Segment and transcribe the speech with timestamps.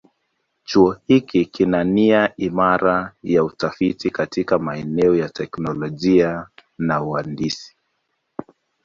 [0.67, 7.75] Chuo hiki kina nia imara ya utafiti katika maeneo ya teknolojia na uhandisi.